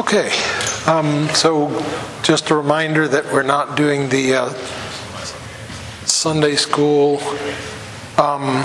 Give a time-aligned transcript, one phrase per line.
[0.00, 0.30] Okay,
[0.86, 1.68] um, so
[2.22, 4.48] just a reminder that we're not doing the uh,
[6.06, 7.20] Sunday school
[8.16, 8.64] um,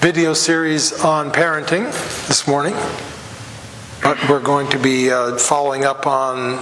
[0.00, 1.84] video series on parenting
[2.26, 2.74] this morning,
[4.02, 6.54] but we're going to be uh, following up on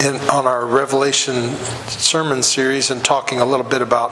[0.00, 1.54] in, on our Revelation
[1.86, 4.10] sermon series and talking a little bit about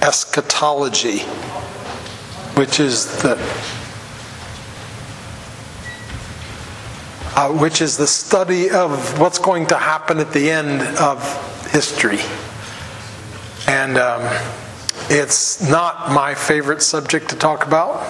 [0.00, 1.18] eschatology,
[2.54, 3.36] which is the
[7.36, 11.20] uh, which is the study of what's going to happen at the end of
[11.72, 12.20] history.
[13.66, 14.22] And um,
[15.10, 18.02] it's not my favorite subject to talk about.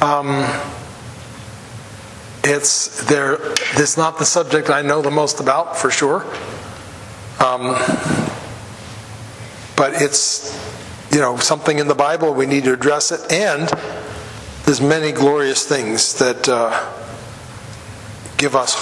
[0.00, 0.48] Um,
[2.44, 3.38] it's there.
[3.74, 6.24] It's not the subject I know the most about for sure.
[7.40, 7.74] Um,
[9.76, 10.56] but it's
[11.12, 13.68] you know something in the Bible we need to address it, and
[14.64, 16.48] there's many glorious things that.
[16.48, 16.99] Uh,
[18.40, 18.74] give us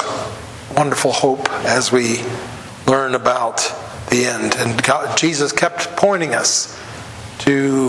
[0.77, 2.23] wonderful hope as we
[2.87, 3.57] learn about
[4.09, 4.55] the end.
[4.57, 6.81] And God, Jesus kept pointing us
[7.41, 7.89] to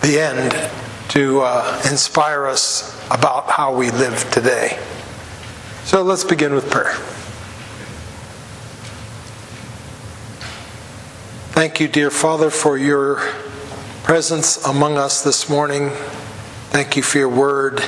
[0.00, 0.70] the end
[1.10, 4.78] to uh, inspire us about how we live today.
[5.84, 6.94] So let's begin with prayer.
[11.52, 13.16] Thank you, dear Father, for your
[14.02, 15.90] presence among us this morning.
[16.70, 17.82] Thank you for your word.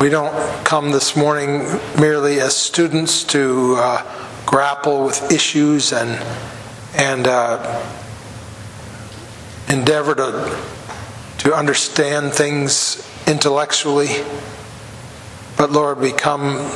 [0.00, 1.66] We don't come this morning
[2.00, 6.10] merely as students to uh, grapple with issues and
[6.96, 7.80] and uh,
[9.68, 10.60] endeavor to
[11.38, 14.08] to understand things intellectually.
[15.56, 16.68] But Lord, we come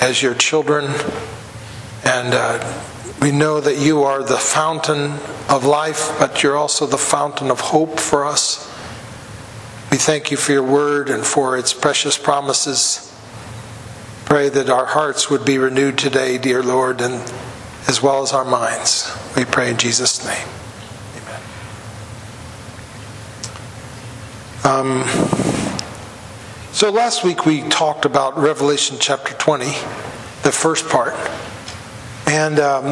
[0.00, 0.86] as your children,
[2.04, 2.82] and uh,
[3.20, 5.12] we know that you are the fountain
[5.48, 8.71] of life, but you're also the fountain of hope for us.
[9.92, 13.14] We thank you for your word and for its precious promises.
[14.24, 17.30] Pray that our hearts would be renewed today, dear Lord, and
[17.86, 19.14] as well as our minds.
[19.36, 20.48] We pray in Jesus' name.
[24.64, 25.04] Amen.
[25.04, 25.04] Um,
[26.72, 29.66] so last week we talked about Revelation chapter 20,
[30.42, 31.12] the first part,
[32.26, 32.84] and um,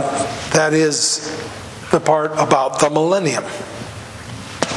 [0.53, 1.35] that is
[1.93, 3.45] the part about the millennium.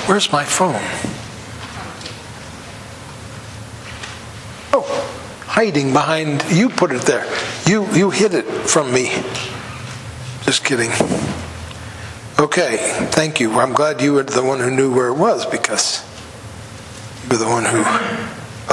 [0.07, 0.81] Where's my phone?
[4.81, 7.25] Hiding behind you put it there.
[7.67, 9.09] You you hid it from me.
[10.44, 10.91] Just kidding.
[12.39, 12.78] Okay
[13.11, 13.59] thank you.
[13.59, 16.03] I'm glad you were the one who knew where it was because
[17.23, 17.84] you were the one who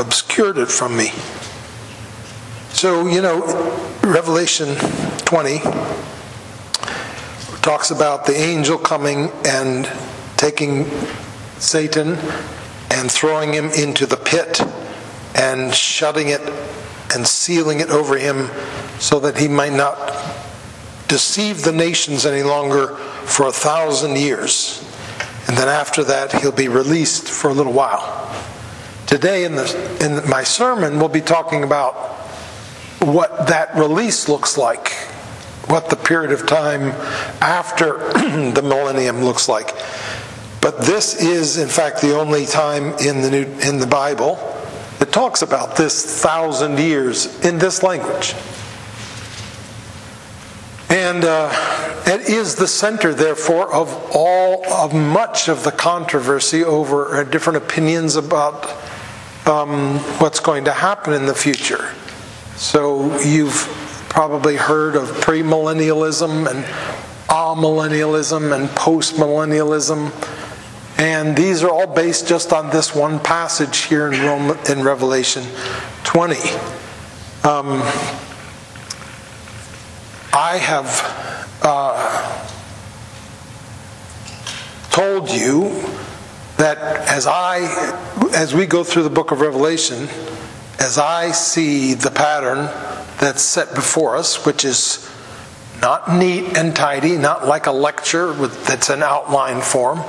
[0.00, 1.10] obscured it from me.
[2.70, 3.40] So you know
[4.02, 4.76] revelation
[5.26, 5.58] 20
[7.60, 9.90] talks about the angel coming and
[10.38, 10.86] taking
[11.58, 12.16] satan
[12.90, 14.62] and throwing him into the pit
[15.40, 16.42] and shutting it
[17.14, 18.50] and sealing it over him
[18.98, 19.96] so that he might not
[21.08, 22.88] deceive the nations any longer
[23.24, 24.86] for a thousand years.
[25.48, 28.28] And then after that, he'll be released for a little while.
[29.06, 31.94] Today, in, the, in my sermon, we'll be talking about
[33.00, 34.92] what that release looks like,
[35.66, 36.92] what the period of time
[37.40, 37.98] after
[38.52, 39.74] the millennium looks like.
[40.60, 44.58] But this is, in fact, the only time in the, New, in the Bible
[45.10, 48.32] it talks about this thousand years in this language.
[50.88, 51.50] And uh,
[52.06, 57.56] it is the center, therefore, of all of much of the controversy over uh, different
[57.56, 58.70] opinions about
[59.46, 61.92] um, what's going to happen in the future.
[62.54, 63.66] So you've
[64.08, 66.64] probably heard of premillennialism and
[67.28, 70.12] amillennialism and postmillennialism
[71.00, 75.42] and these are all based just on this one passage here in, Rome, in Revelation
[76.04, 76.34] 20.
[77.42, 77.80] Um,
[80.34, 82.46] I have uh,
[84.90, 85.70] told you
[86.58, 86.76] that
[87.08, 87.60] as I,
[88.34, 90.06] as we go through the book of Revelation,
[90.78, 92.66] as I see the pattern
[93.18, 95.10] that's set before us, which is
[95.80, 100.02] not neat and tidy, not like a lecture with, that's an outline form,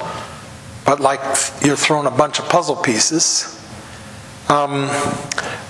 [0.86, 1.22] but like
[1.64, 3.58] you're throwing a bunch of puzzle pieces.
[4.50, 4.90] Um,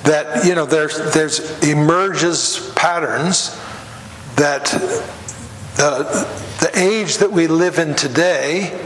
[0.03, 3.59] that you know there's there's emerges patterns
[4.35, 4.65] that
[5.75, 6.27] the
[6.59, 8.79] the age that we live in today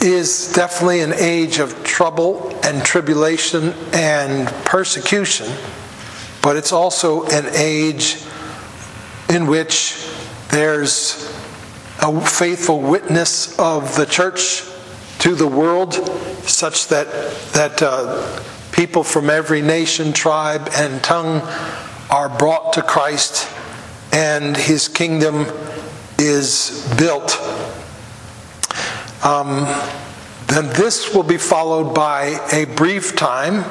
[0.00, 5.46] is definitely an age of trouble and tribulation and persecution,
[6.42, 8.18] but it's also an age
[9.30, 10.10] in which
[10.50, 11.30] there's
[12.00, 14.62] a faithful witness of the church
[15.24, 15.94] to the world
[16.44, 17.06] such that
[17.54, 18.42] that uh,
[18.72, 21.40] people from every nation, tribe, and tongue
[22.10, 23.48] are brought to Christ,
[24.12, 25.46] and his kingdom
[26.18, 27.40] is built.
[29.24, 29.64] Um,
[30.48, 33.62] then this will be followed by a brief time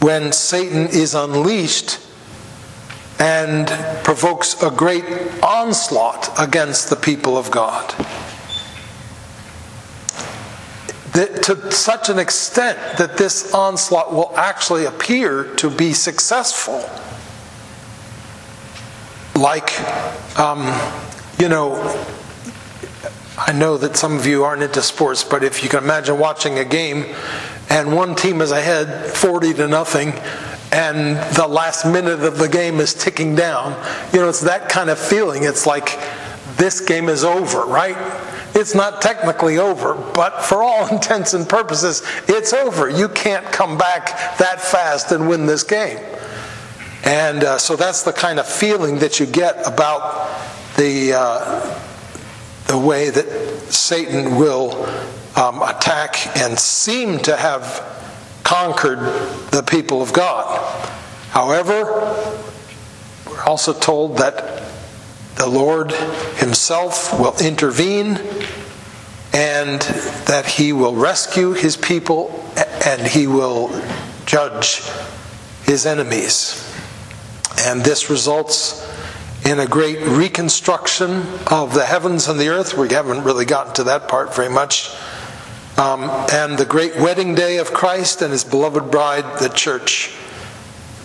[0.00, 2.00] when Satan is unleashed
[3.20, 3.68] and
[4.02, 5.04] provokes a great
[5.44, 7.94] onslaught against the people of God.
[11.12, 16.80] That to such an extent that this onslaught will actually appear to be successful.
[19.34, 19.78] Like,
[20.38, 20.64] um,
[21.38, 21.74] you know,
[23.36, 26.58] I know that some of you aren't into sports, but if you can imagine watching
[26.58, 27.14] a game
[27.68, 30.12] and one team is ahead 40 to nothing
[30.72, 33.72] and the last minute of the game is ticking down,
[34.12, 35.44] you know, it's that kind of feeling.
[35.44, 35.98] It's like
[36.56, 37.96] this game is over, right?
[38.54, 42.88] It's not technically over, but for all intents and purposes, it's over.
[42.88, 45.98] You can't come back that fast and win this game.
[47.04, 50.30] And uh, so that's the kind of feeling that you get about
[50.76, 51.78] the, uh,
[52.66, 53.26] the way that
[53.72, 54.86] Satan will
[55.36, 57.88] um, attack and seem to have
[58.44, 59.00] conquered
[59.50, 60.60] the people of God.
[61.30, 61.84] However,
[63.26, 64.61] we're also told that
[65.36, 65.92] the Lord
[66.36, 68.18] Himself will intervene
[69.32, 69.80] and
[70.26, 72.44] that He will rescue His people
[72.84, 73.70] and He will
[74.26, 74.82] judge
[75.64, 76.68] His enemies.
[77.64, 78.88] And this results
[79.44, 82.76] in a great reconstruction of the heavens and the earth.
[82.76, 84.94] We haven't really gotten to that part very much.
[85.76, 90.14] Um, and the great wedding day of Christ and his beloved bride, the church.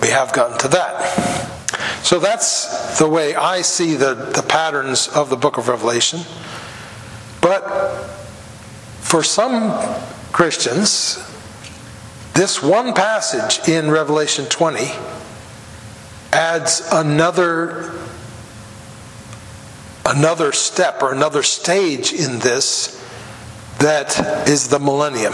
[0.01, 1.56] We have gotten to that.
[2.03, 6.21] So that's the way I see the, the patterns of the book of Revelation.
[7.41, 7.63] But
[8.99, 9.71] for some
[10.31, 11.15] Christians,
[12.33, 14.91] this one passage in Revelation 20
[16.31, 17.93] adds another
[20.05, 22.93] another step or another stage in this
[23.79, 25.33] that is the millennium.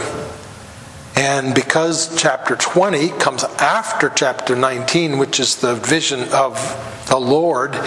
[1.15, 7.77] And because chapter 20 comes after chapter 19, which is the vision of the Lord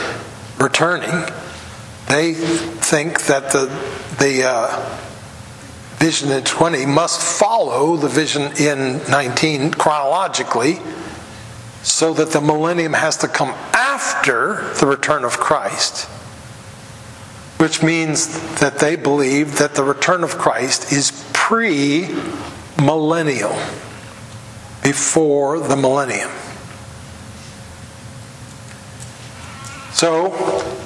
[0.59, 1.11] returning,
[2.07, 3.67] they think that the,
[4.21, 4.99] the uh,
[5.97, 10.79] vision in 20 must follow the vision in 19 chronologically,
[11.83, 16.09] so that the millennium has to come after the return of Christ
[17.59, 22.15] which means that they believe that the return of Christ is pre
[22.79, 23.57] millennial,
[24.83, 26.31] before the millennium.
[29.93, 30.33] So,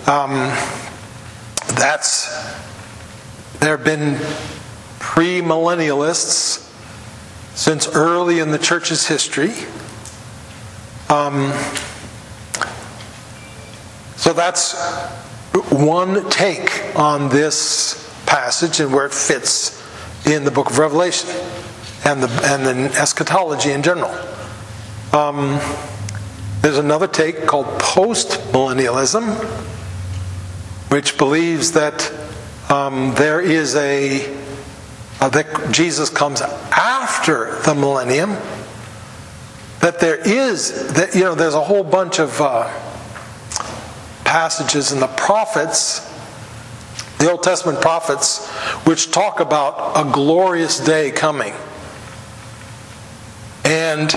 [0.07, 0.57] um,
[1.75, 2.29] that's,
[3.59, 4.15] there have been
[4.99, 6.69] premillennialists
[7.57, 9.51] since early in the church's history.
[11.09, 11.53] Um,
[14.17, 14.81] so that's
[15.71, 19.77] one take on this passage and where it fits
[20.27, 21.29] in the book of Revelation
[22.05, 24.11] and the and the eschatology in general.
[25.13, 25.61] Um,
[26.63, 29.35] there's another take called post-millennialism,
[30.91, 32.13] which believes that
[32.71, 34.39] um, there is a
[35.21, 38.37] uh, that Jesus comes after the millennium.
[39.81, 42.71] That there is that you know there's a whole bunch of uh,
[44.25, 46.01] passages in the prophets,
[47.19, 48.47] the Old Testament prophets,
[48.87, 51.55] which talk about a glorious day coming.
[53.71, 54.11] And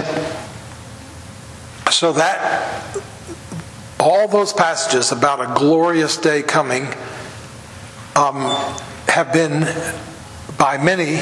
[1.92, 3.00] so that
[4.00, 6.88] all those passages about a glorious day coming
[8.16, 8.46] um,
[9.08, 9.62] have been
[10.58, 11.20] by many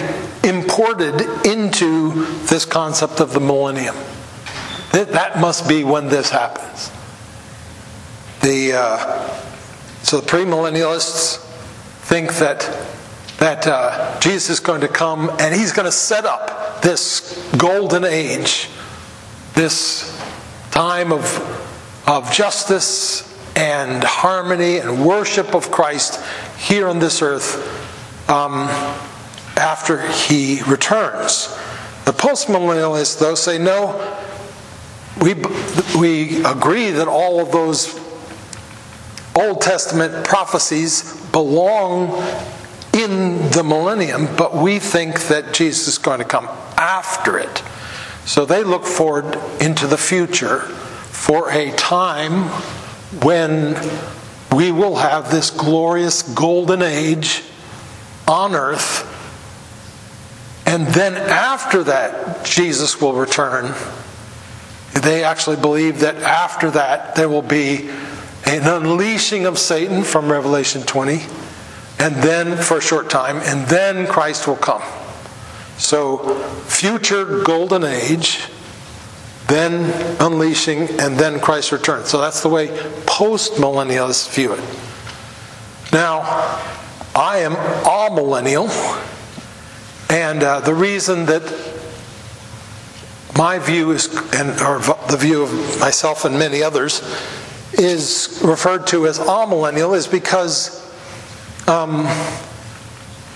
[0.47, 3.97] imported into this concept of the millennium.
[4.93, 6.89] That must be when this happens.
[8.43, 9.27] The, uh,
[10.03, 11.37] so the premillennialists
[12.03, 12.61] think that,
[13.39, 18.03] that uh, Jesus is going to come and he's going to set up this golden
[18.03, 18.69] age,
[19.53, 20.17] this
[20.71, 21.23] time of,
[22.07, 26.23] of justice and harmony and worship of Christ
[26.57, 28.67] here on this earth um,
[29.57, 31.47] after he returns.
[32.05, 34.17] The postmillennialists, though, say no,
[35.21, 35.35] we,
[35.99, 37.99] we agree that all of those
[39.35, 42.09] Old Testament prophecies belong
[42.93, 46.47] in the millennium, but we think that Jesus is going to come
[46.81, 47.63] after it.
[48.25, 52.49] So they look forward into the future for a time
[53.21, 53.75] when
[54.55, 57.43] we will have this glorious golden age
[58.27, 59.07] on earth
[60.71, 63.73] And then after that, Jesus will return.
[64.93, 67.89] They actually believe that after that, there will be
[68.45, 71.19] an unleashing of Satan from Revelation 20,
[71.99, 74.81] and then for a short time, and then Christ will come.
[75.81, 76.35] So,
[76.67, 78.47] future golden age,
[79.47, 82.05] then unleashing, and then Christ's return.
[82.05, 82.67] So that's the way
[83.07, 84.63] post millennialists view it.
[85.91, 86.21] Now,
[87.15, 88.69] I am amillennial,
[90.09, 91.41] and uh, the reason that
[93.35, 97.01] my view is, and or the view of myself and many others,
[97.73, 100.79] is referred to as amillennial is because
[101.67, 102.05] um,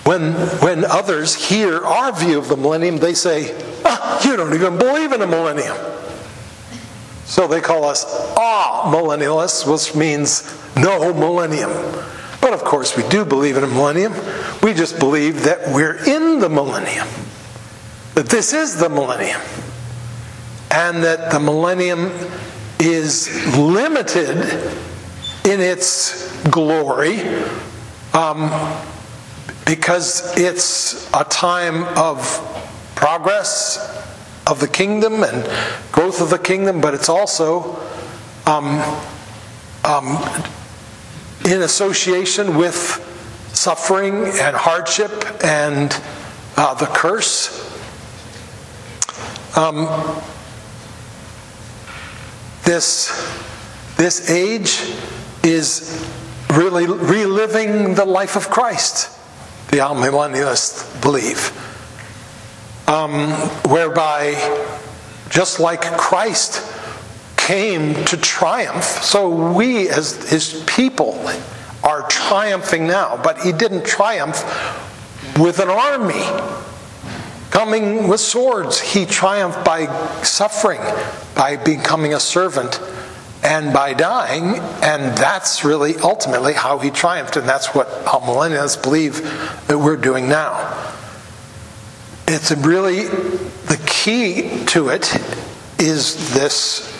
[0.06, 4.78] when, when others hear our view of the millennium, they say, ah, You don't even
[4.78, 5.76] believe in a millennium.
[7.24, 8.04] So they call us
[8.36, 11.70] ah millennialists, which means no millennium.
[12.40, 14.12] But of course, we do believe in a millennium.
[14.62, 17.08] We just believe that we're in the millennium,
[18.14, 19.40] that this is the millennium,
[20.70, 22.12] and that the millennium
[22.78, 24.36] is limited
[25.44, 27.22] in its glory
[28.12, 28.50] um,
[29.64, 32.20] because it's a time of
[32.94, 33.78] progress
[34.46, 35.44] of the kingdom and
[35.92, 37.76] growth of the kingdom, but it's also
[38.46, 38.78] um,
[39.84, 40.18] um,
[41.44, 43.02] in association with
[43.52, 46.00] suffering and hardship and
[46.56, 47.64] uh, the curse.
[49.56, 49.86] Um,
[52.64, 53.08] this,
[53.96, 54.94] this age
[55.42, 56.06] is
[56.52, 59.15] really reliving the life of Christ,
[59.70, 61.52] the amillennialists believe.
[62.88, 63.30] Um,
[63.70, 64.34] whereby,
[65.28, 66.72] just like Christ
[67.36, 71.30] came to triumph, so we as his people
[71.82, 73.20] are triumphing now.
[73.22, 74.36] But he didn't triumph
[75.38, 76.24] with an army
[77.50, 78.80] coming with swords.
[78.80, 79.86] He triumphed by
[80.22, 80.80] suffering,
[81.34, 82.80] by becoming a servant,
[83.46, 84.58] and by dying.
[84.82, 87.36] And that's really ultimately how he triumphed.
[87.36, 89.22] And that's what millennials believe
[89.68, 90.94] that we're doing now.
[92.26, 95.14] It's really the key to it
[95.78, 96.92] is this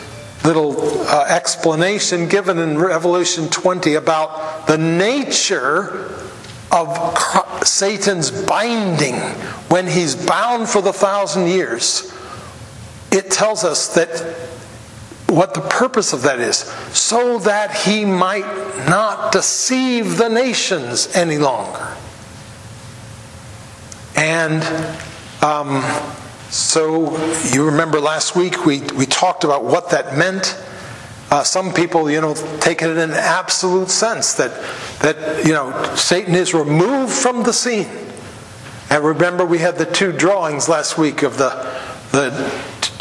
[0.44, 0.76] little
[1.08, 6.12] uh, explanation given in Revelation 20 about the nature
[6.70, 9.14] of Satan's binding
[9.68, 12.12] when he's bound for the thousand years.
[13.10, 14.55] It tells us that
[15.28, 16.58] what the purpose of that is
[16.92, 18.46] so that he might
[18.88, 21.94] not deceive the nations any longer.
[24.14, 24.62] And
[25.42, 25.82] um,
[26.48, 27.16] so
[27.52, 30.58] you remember last week we, we talked about what that meant.
[31.30, 34.52] Uh, some people, you know, take it in an absolute sense that
[35.00, 37.88] that you know Satan is removed from the scene.
[38.90, 41.50] And remember, we had the two drawings last week of the
[42.12, 42.30] the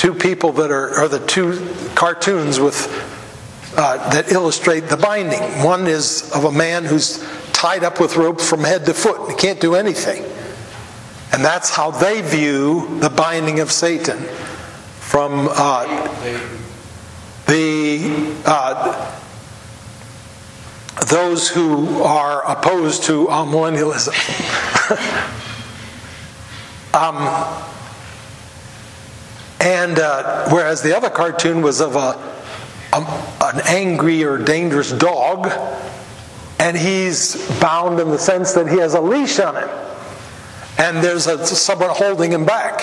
[0.05, 2.77] two people that are, or the two cartoons with
[3.75, 5.41] uh, that illustrate the binding.
[5.63, 9.31] One is of a man who's tied up with ropes from head to foot.
[9.31, 10.23] He can't do anything.
[11.33, 14.19] And that's how they view the binding of Satan
[14.99, 15.85] from uh,
[17.47, 19.19] the uh,
[21.07, 24.13] those who are opposed to millennialism.
[26.93, 27.74] um,
[29.59, 32.17] and uh, whereas the other cartoon was of a,
[32.93, 35.51] a, an angry or dangerous dog,
[36.59, 39.69] and he's bound in the sense that he has a leash on him
[40.77, 42.81] and there's a, someone holding him back.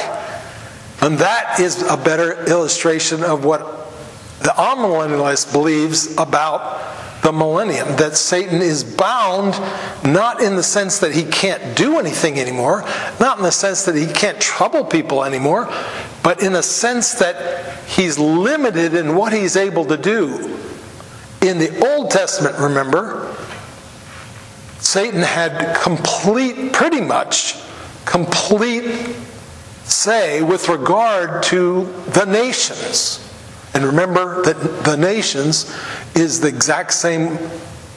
[1.00, 3.60] And that is a better illustration of what
[4.40, 6.80] the amillennialist believes about
[7.22, 9.52] the millennium that Satan is bound
[10.04, 12.84] not in the sense that he can't do anything anymore,
[13.20, 15.68] not in the sense that he can't trouble people anymore,
[16.22, 20.58] but in a sense that he's limited in what he's able to do.
[21.40, 23.36] In the Old Testament, remember,
[24.78, 27.56] Satan had complete, pretty much,
[28.04, 29.16] complete
[29.84, 33.28] say with regard to the nations.
[33.74, 35.74] And remember that the nations
[36.14, 37.38] is the exact same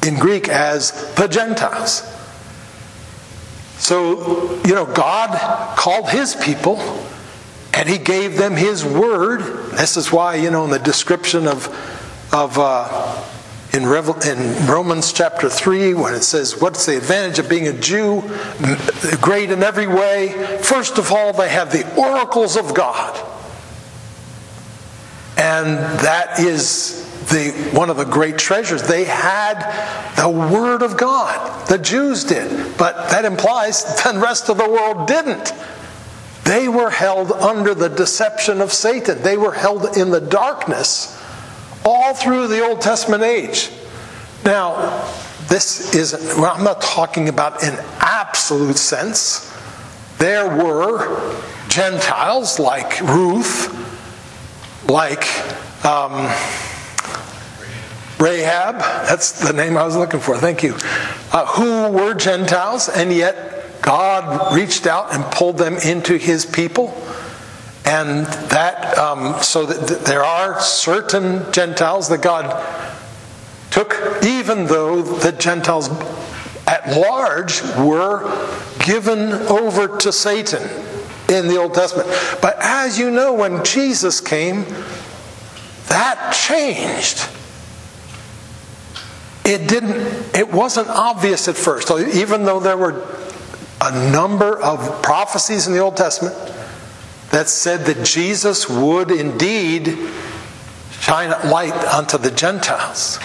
[0.06, 2.12] in Greek as the Gentiles.
[3.78, 6.78] So, you know, God called his people
[7.76, 9.42] and he gave them his word.
[9.72, 11.68] This is why, you know, in the description of,
[12.34, 13.24] of uh,
[13.74, 17.74] in, Revel- in Romans chapter 3 when it says, What's the advantage of being a
[17.74, 18.24] Jew?
[19.20, 20.60] Great in every way.
[20.62, 23.14] First of all, they have the oracles of God.
[25.38, 28.84] And that is the, one of the great treasures.
[28.84, 31.68] They had the Word of God.
[31.68, 32.78] The Jews did.
[32.78, 35.52] But that implies the rest of the world didn't.
[36.46, 39.24] They were held under the deception of Satan.
[39.24, 41.20] They were held in the darkness
[41.84, 43.72] all through the Old Testament age.
[44.44, 45.08] Now,
[45.48, 49.52] this isn't, well, I'm not talking about in absolute sense.
[50.20, 53.72] There were Gentiles like Ruth,
[54.88, 55.26] like
[55.84, 56.32] um,
[58.20, 60.76] Rahab, that's the name I was looking for, thank you,
[61.32, 63.55] uh, who were Gentiles, and yet
[63.86, 67.00] God reached out and pulled them into his people.
[67.86, 72.66] And that, um, so that there are certain Gentiles that God
[73.70, 75.90] took, even though the Gentiles
[76.66, 78.24] at large were
[78.80, 80.64] given over to Satan
[81.30, 82.10] in the Old Testament.
[82.42, 84.66] But as you know, when Jesus came,
[85.90, 87.30] that changed.
[89.46, 93.06] It didn't, it wasn't obvious at first, even though there were
[93.82, 96.36] a number of prophecies in the Old Testament
[97.32, 99.98] that said that Jesus would indeed
[101.00, 103.20] shine light unto the Gentiles.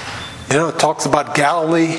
[0.50, 1.98] You know, it talks about Galilee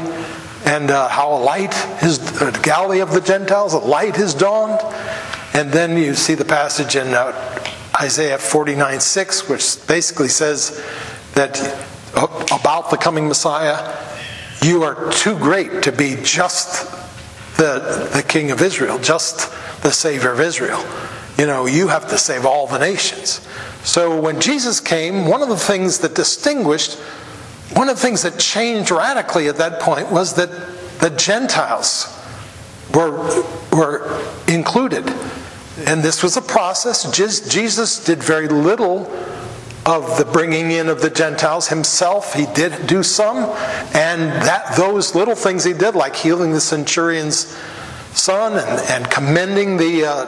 [0.65, 4.79] and uh, how a light is uh, Galilee of the Gentiles, a light has dawned.
[5.53, 7.33] And then you see the passage in uh,
[7.99, 10.83] Isaiah 49 6, which basically says
[11.33, 11.59] that
[12.15, 13.97] uh, about the coming Messiah,
[14.61, 17.00] you are too great to be just
[17.61, 19.51] the, the King of Israel, just
[19.83, 20.83] the Savior of Israel.
[21.37, 23.47] You know, you have to save all the nations.
[23.83, 26.97] So when Jesus came, one of the things that distinguished,
[27.73, 30.49] one of the things that changed radically at that point was that
[30.99, 32.07] the Gentiles
[32.95, 33.11] were,
[33.71, 35.07] were included.
[35.85, 37.11] And this was a process.
[37.11, 39.05] Jesus did very little
[39.85, 42.33] of the bringing in of the Gentiles himself.
[42.33, 43.37] He did do some,
[43.95, 47.47] and that those little things he did, like healing the centurion's
[48.13, 50.25] son and, and commending the uh,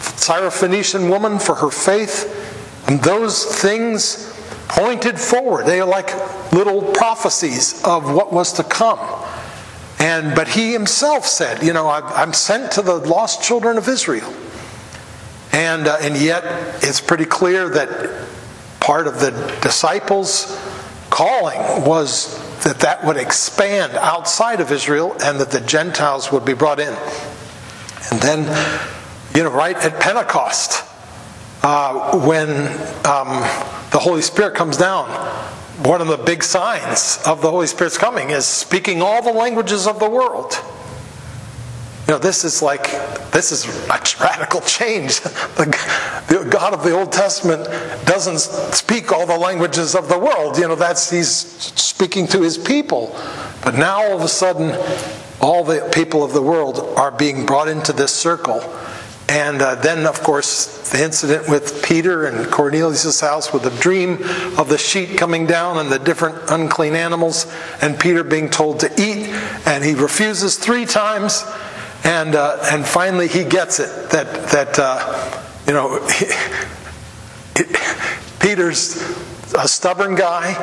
[0.00, 4.30] Syrophoenician woman for her faith, and those things
[4.68, 5.66] pointed forward.
[5.66, 6.12] They are like
[6.52, 8.98] little prophecies of what was to come.
[9.98, 14.32] And but he himself said, you know, I'm sent to the lost children of Israel.
[15.52, 16.42] And, uh, and yet,
[16.82, 17.88] it's pretty clear that
[18.84, 19.30] part of the
[19.62, 20.60] disciples'
[21.08, 26.52] calling was that that would expand outside of Israel and that the Gentiles would be
[26.52, 26.94] brought in.
[28.12, 28.40] And then,
[29.34, 30.84] you know, right at Pentecost,
[31.62, 32.50] uh, when
[33.06, 33.40] um,
[33.90, 35.08] the Holy Spirit comes down,
[35.82, 39.86] one of the big signs of the Holy Spirit's coming is speaking all the languages
[39.86, 40.52] of the world.
[42.06, 42.84] You know, this is like,
[43.30, 45.20] this is a radical change.
[46.24, 47.64] The, God of the Old Testament
[48.06, 48.38] doesn't
[48.74, 50.56] speak all the languages of the world.
[50.56, 53.14] You know, that's, he's speaking to his people.
[53.62, 54.74] But now all of a sudden,
[55.42, 58.62] all the people of the world are being brought into this circle.
[59.28, 64.22] And uh, then, of course, the incident with Peter and Cornelius' house with the dream
[64.58, 68.90] of the sheet coming down and the different unclean animals, and Peter being told to
[69.00, 69.28] eat,
[69.66, 71.44] and he refuses three times
[72.04, 75.98] and uh, and finally he gets it that that uh, you know
[78.40, 78.96] Peter's
[79.56, 80.54] a stubborn guy,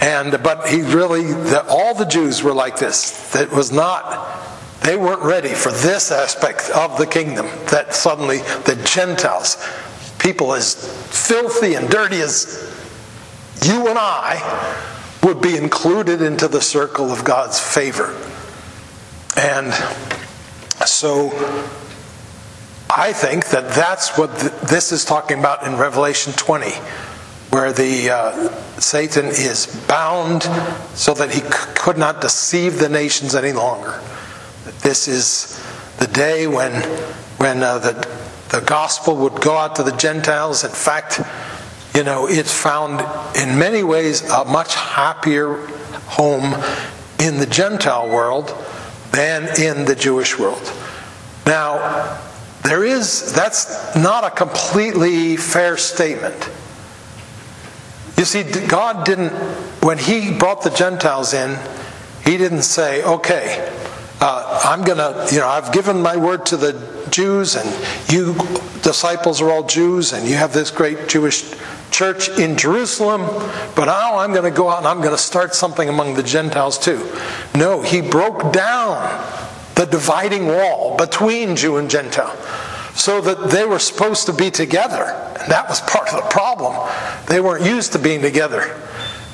[0.00, 1.32] and but he really
[1.68, 3.32] all the Jews were like this.
[3.32, 4.40] That was not
[4.82, 7.46] they weren't ready for this aspect of the kingdom.
[7.70, 9.56] That suddenly the Gentiles,
[10.18, 10.74] people as
[11.10, 12.70] filthy and dirty as
[13.62, 14.82] you and I,
[15.22, 18.14] would be included into the circle of God's favor.
[19.36, 19.72] And
[20.86, 21.30] so
[22.90, 24.36] I think that that's what
[24.68, 26.70] this is talking about in Revelation 20,
[27.50, 30.44] where the uh, Satan is bound
[30.94, 34.00] so that he c- could not deceive the nations any longer.
[34.82, 35.60] This is
[35.98, 36.82] the day when
[37.38, 38.08] when uh, the
[38.50, 40.62] the gospel would go out to the Gentiles.
[40.62, 41.20] In fact,
[41.96, 43.00] you know, it's found
[43.36, 45.56] in many ways a much happier
[46.06, 46.54] home
[47.18, 48.50] in the Gentile world
[49.14, 50.72] than in the Jewish world.
[51.46, 52.20] Now,
[52.62, 56.50] there is, that's not a completely fair statement.
[58.16, 59.30] You see, God didn't,
[59.82, 61.58] when He brought the Gentiles in,
[62.24, 63.70] He didn't say, okay,
[64.20, 66.72] uh, I'm going to, you know, I've given my word to the
[67.10, 67.68] Jews, and
[68.10, 68.34] you
[68.82, 71.44] disciples are all Jews, and you have this great Jewish
[71.94, 73.22] church in Jerusalem,
[73.76, 76.22] but now I'm going to go out and I'm going to start something among the
[76.24, 77.08] Gentiles too.
[77.54, 78.98] No, he broke down
[79.76, 82.36] the dividing wall between Jew and Gentile
[82.94, 85.04] so that they were supposed to be together.
[85.40, 86.74] And that was part of the problem.
[87.26, 88.80] They weren't used to being together.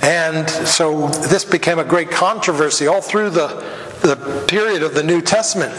[0.03, 3.49] And so this became a great controversy all through the,
[4.03, 5.73] the period of the New Testament.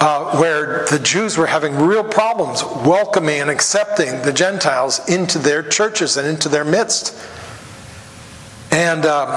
[0.00, 5.62] Uh, where the Jews were having real problems welcoming and accepting the Gentiles into their
[5.62, 7.16] churches and into their midst.
[8.70, 9.28] And um,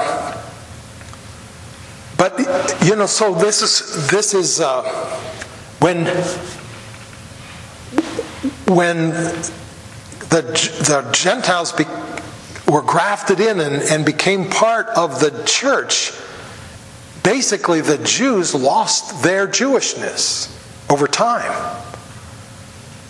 [2.16, 2.38] but
[2.84, 4.82] you know, so this is this is uh,
[5.80, 6.06] when
[8.68, 9.10] when
[10.30, 10.42] the
[10.86, 11.84] the Gentiles be,
[12.70, 16.12] were grafted in and, and became part of the church.
[17.22, 20.50] Basically, the Jews lost their Jewishness
[20.90, 21.80] over time.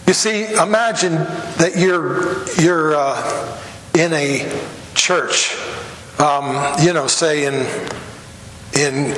[0.06, 3.58] You see, imagine that you're you're uh,
[3.94, 4.62] in a
[4.94, 5.56] church,
[6.18, 7.66] um, you know, say in
[8.78, 9.16] in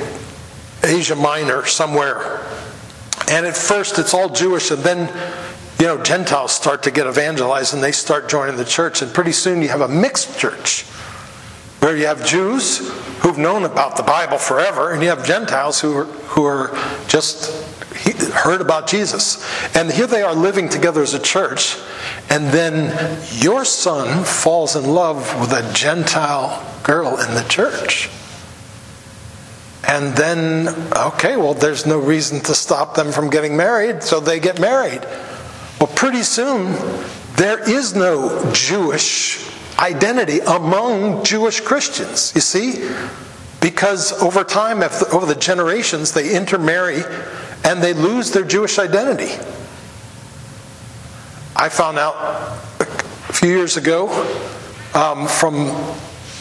[0.83, 2.39] Asia Minor somewhere,
[3.29, 5.07] and at first it's all Jewish, and then
[5.79, 9.33] you know Gentiles start to get evangelized, and they start joining the church, and pretty
[9.33, 10.85] soon you have a mixed church
[11.85, 12.79] where you have Jews
[13.19, 16.75] who've known about the Bible forever, and you have Gentiles who are who are
[17.07, 17.53] just
[18.33, 19.37] heard about Jesus.
[19.75, 21.77] And here they are living together as a church,
[22.27, 22.89] and then
[23.33, 28.09] your son falls in love with a Gentile girl in the church.
[29.87, 34.39] And then, okay, well, there's no reason to stop them from getting married, so they
[34.39, 35.05] get married.
[35.79, 36.71] Well, pretty soon,
[37.35, 42.89] there is no Jewish identity among Jewish Christians, you see?
[43.61, 47.01] Because over time, over the generations, they intermarry
[47.63, 49.33] and they lose their Jewish identity.
[51.55, 52.15] I found out
[52.79, 54.09] a few years ago
[54.93, 55.67] um, from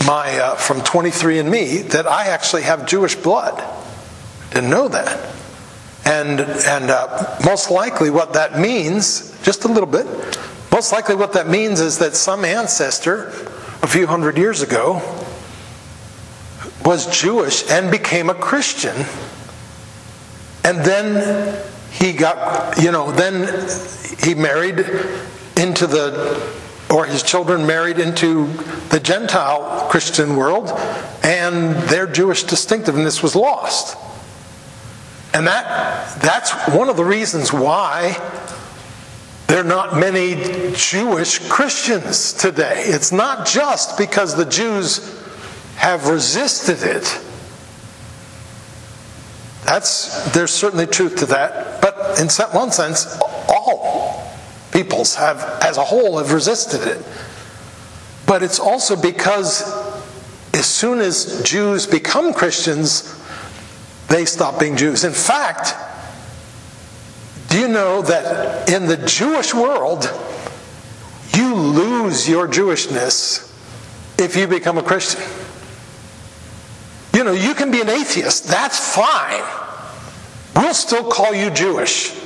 [0.07, 3.63] my uh, from 23andMe that I actually have Jewish blood.
[4.51, 5.35] Didn't know that,
[6.05, 10.07] and and uh, most likely what that means, just a little bit,
[10.75, 13.29] most likely what that means is that some ancestor
[13.83, 15.01] a few hundred years ago
[16.85, 19.07] was Jewish and became a Christian
[20.65, 23.69] and then he got, you know, then
[24.19, 24.79] he married
[25.57, 26.53] into the,
[26.91, 28.47] or his children married into
[28.89, 30.71] the Gentile Christian world,
[31.23, 33.97] and their Jewish distinctiveness was lost.
[35.35, 38.17] And that, that's one of the reasons why
[39.47, 42.85] there are not many Jewish Christians today.
[42.87, 45.23] It's not just because the Jews
[45.77, 47.21] have resisted it
[49.65, 51.81] that's, there's certainly truth to that.
[51.81, 54.23] But in one sense, all
[54.73, 57.05] peoples have, as a whole, have resisted it.
[58.27, 59.63] But it's also because
[60.53, 63.21] as soon as Jews become Christians,
[64.09, 65.05] they stop being Jews.
[65.05, 65.75] In fact,
[67.55, 70.11] do you know that in the Jewish world,
[71.35, 73.49] you lose your Jewishness
[74.19, 75.23] if you become a Christian?
[77.17, 79.45] You know, you can be an atheist, that's fine.
[80.57, 82.21] We'll still call you Jewish.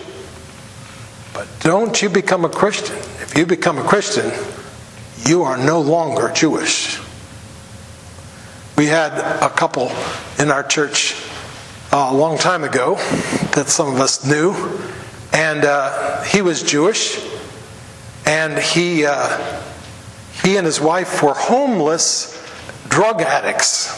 [1.35, 2.97] But don't you become a Christian.
[2.97, 4.33] If you become a Christian,
[5.27, 6.99] you are no longer Jewish.
[8.79, 9.13] We had
[9.43, 9.93] a couple
[10.39, 11.23] in our church
[11.93, 12.95] uh, a long time ago
[13.53, 14.55] that some of us knew,
[15.33, 17.25] and uh, he was Jewish,
[18.27, 19.63] and he uh,
[20.43, 22.35] he and his wife were homeless
[22.89, 23.97] drug addicts.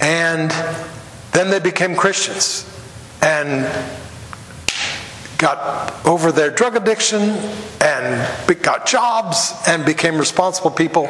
[0.00, 0.50] And
[1.32, 2.64] then they became Christians
[3.20, 3.66] and
[5.38, 7.20] got over their drug addiction
[7.80, 11.08] and got jobs and became responsible people.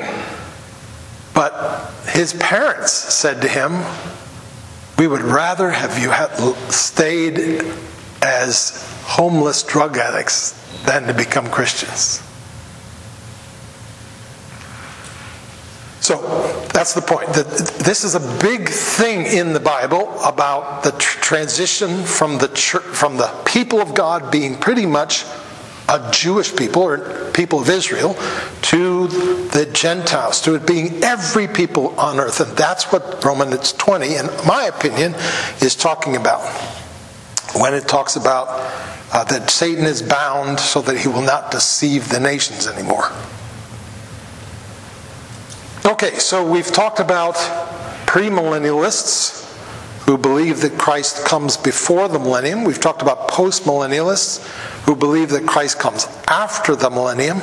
[1.34, 3.72] But his parents said to him,
[4.98, 6.10] We would rather have you
[6.70, 7.62] stayed
[8.20, 10.52] as homeless drug addicts
[10.84, 12.20] than to become Christians.
[16.00, 16.16] So
[16.72, 17.28] that's the point.
[17.28, 23.16] This is a big thing in the Bible about the transition from the church, from
[23.18, 25.24] the people of God being pretty much
[25.88, 28.14] a Jewish people or people of Israel
[28.62, 32.40] to the Gentiles, to it being every people on earth.
[32.40, 35.14] And that's what Romans 20, in my opinion,
[35.62, 36.46] is talking about.
[37.54, 38.48] When it talks about
[39.12, 43.10] uh, that Satan is bound so that he will not deceive the nations anymore.
[45.86, 47.36] Okay, so we've talked about
[48.06, 49.47] premillennialists
[50.08, 52.64] who believe that Christ comes before the millennium.
[52.64, 54.42] We've talked about postmillennialists
[54.86, 57.42] who believe that Christ comes after the millennium.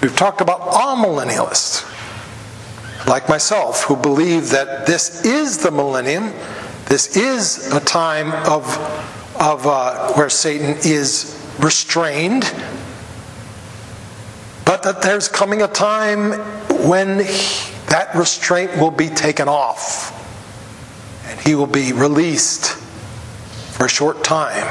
[0.00, 1.82] We've talked about amillennialists,
[3.08, 6.32] like myself, who believe that this is the millennium.
[6.84, 8.64] This is a time of,
[9.40, 12.44] of uh, where Satan is restrained
[14.64, 16.30] but that there's coming a time
[16.86, 17.18] when
[17.88, 20.21] that restraint will be taken off
[21.32, 22.74] and he will be released
[23.72, 24.66] for a short time.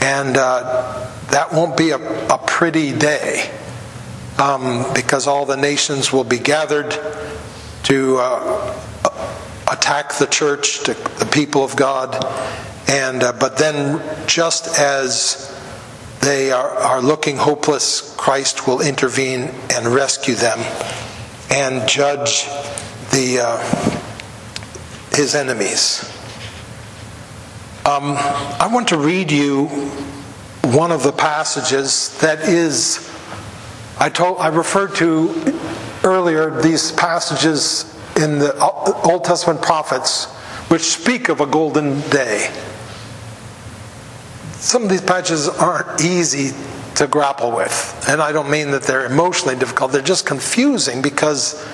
[0.00, 3.48] And uh, that won't be a, a pretty day
[4.38, 6.98] um, because all the nations will be gathered
[7.84, 8.78] to uh,
[9.70, 12.14] attack the church, to the people of God.
[12.88, 15.52] And, uh, but then, just as
[16.20, 20.58] they are, are looking hopeless, Christ will intervene and rescue them
[21.50, 22.44] and judge
[23.12, 23.95] the, uh,
[25.16, 26.12] his enemies.
[27.86, 29.66] Um, I want to read you
[30.62, 33.10] one of the passages that is,
[33.98, 35.58] I, told, I referred to
[36.04, 38.56] earlier these passages in the
[39.04, 40.26] Old Testament prophets
[40.68, 42.50] which speak of a golden day.
[44.54, 46.56] Some of these passages aren't easy
[46.96, 48.04] to grapple with.
[48.08, 51.64] And I don't mean that they're emotionally difficult, they're just confusing because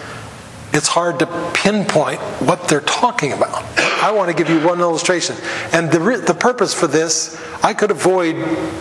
[0.72, 3.62] it's hard to pinpoint what they're talking about.
[3.78, 5.36] I want to give you one illustration.
[5.72, 8.36] And the, the purpose for this, I could avoid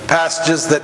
[0.07, 0.81] passages that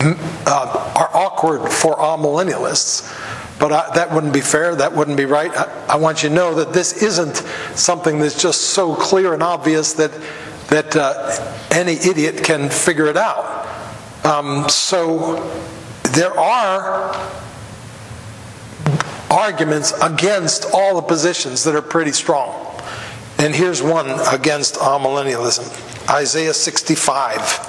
[0.00, 3.14] uh, are awkward for amillennialists.
[3.58, 4.76] But I, that wouldn't be fair.
[4.76, 5.50] That wouldn't be right.
[5.50, 7.36] I, I, want you to know that this isn't
[7.76, 10.12] something that's just so clear and obvious that
[10.68, 13.66] that uh, any idiot can figure it out.
[14.24, 15.36] Um, so
[16.12, 17.12] there are
[19.30, 22.64] arguments against all the positions that are pretty strong.
[23.38, 27.68] And here's one against amillennialism Isaiah 65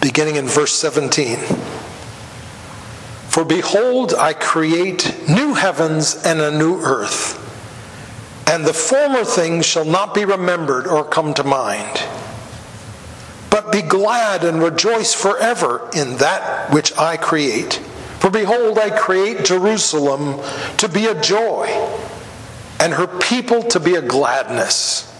[0.00, 1.36] beginning in verse 17.
[3.28, 7.36] For behold, I create new heavens and a new earth,
[8.50, 12.02] and the former things shall not be remembered or come to mind.
[13.50, 17.80] But be glad and rejoice forever in that which I create.
[18.30, 20.40] For behold, I create Jerusalem
[20.76, 21.66] to be a joy,
[22.78, 25.12] and her people to be a gladness.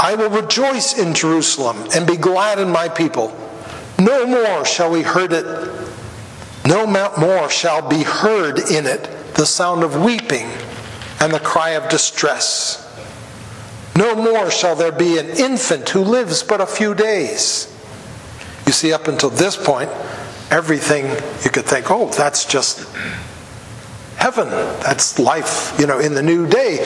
[0.00, 3.28] I will rejoice in Jerusalem and be glad in my people.
[4.00, 5.46] No more shall we heard it,
[6.66, 10.50] no more shall be heard in it the sound of weeping
[11.20, 12.80] and the cry of distress.
[13.96, 17.68] No more shall there be an infant who lives but a few days.
[18.66, 19.90] You see, up until this point,
[20.52, 21.06] everything
[21.42, 22.86] you could think, oh, that's just
[24.16, 24.48] heaven.
[24.48, 26.78] That's life, you know, in the new day,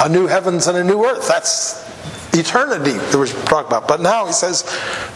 [0.00, 1.28] a new heavens and a new earth.
[1.28, 1.84] That's
[2.32, 3.86] eternity that we're talking about.
[3.86, 4.64] But now he says,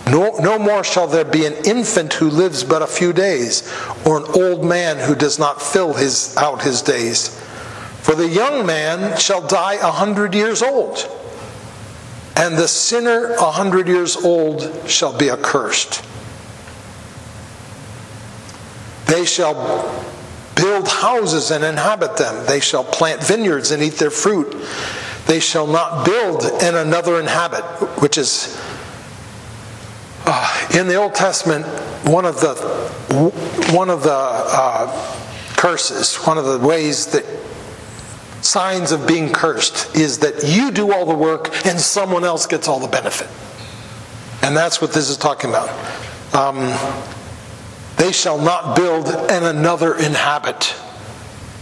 [0.07, 3.73] no, no more shall there be an infant who lives but a few days,
[4.05, 7.41] or an old man who does not fill his, out his days.
[8.03, 10.99] For the young man shall die a hundred years old,
[12.37, 16.05] and the sinner a hundred years old shall be accursed.
[19.09, 19.55] They shall
[20.55, 22.47] build houses and inhabit them.
[22.47, 24.55] They shall plant vineyards and eat their fruit.
[25.27, 27.64] They shall not build and another inhabit,
[28.01, 28.61] which is
[30.27, 31.66] uh, in the Old Testament
[32.07, 32.55] one of the
[33.73, 35.16] one of the uh,
[35.57, 37.25] curses, one of the ways that
[38.42, 42.68] signs of being cursed is that you do all the work and someone else gets
[42.68, 43.29] all the benefit.
[44.42, 45.68] And that's what this is talking about.
[46.35, 47.18] Um,
[47.99, 50.75] they shall not build and another inhabit.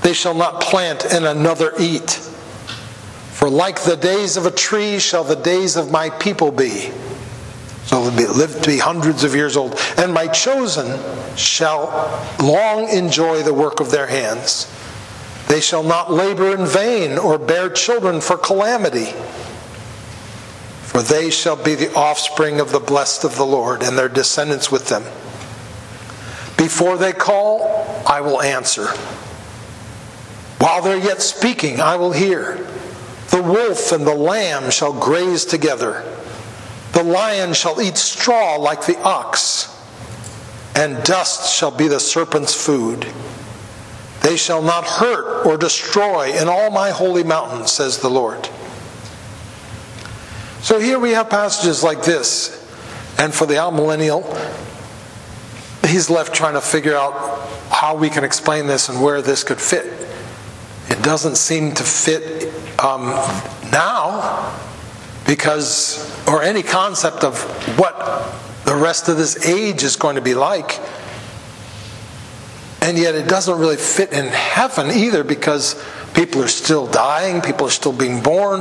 [0.03, 2.11] They shall not plant and another eat.
[2.11, 6.91] For like the days of a tree shall the days of my people be.
[7.85, 9.79] So they'll live to be hundreds of years old.
[9.97, 10.99] And my chosen
[11.37, 11.87] shall
[12.43, 14.71] long enjoy the work of their hands.
[15.49, 19.13] They shall not labor in vain or bear children for calamity.
[20.83, 24.71] For they shall be the offspring of the blessed of the Lord, and their descendants
[24.71, 25.05] with them.
[26.67, 28.89] Before they call, I will answer.
[30.59, 32.57] While they're yet speaking, I will hear.
[33.31, 36.03] The wolf and the lamb shall graze together.
[36.91, 39.81] The lion shall eat straw like the ox,
[40.75, 43.07] and dust shall be the serpent's food.
[44.23, 48.49] They shall not hurt or destroy in all my holy mountain, says the Lord.
[50.63, 52.51] So here we have passages like this.
[53.21, 54.25] And for the amillennial,
[55.87, 57.13] he's left trying to figure out
[57.71, 59.87] how we can explain this and where this could fit.
[60.89, 63.07] It doesn't seem to fit um,
[63.73, 64.55] now
[65.27, 67.43] because, or any concept of
[67.79, 67.97] what
[68.65, 70.79] the rest of this age is going to be like.
[72.83, 75.83] And yet it doesn't really fit in heaven either because
[76.15, 78.61] people are still dying, people are still being born,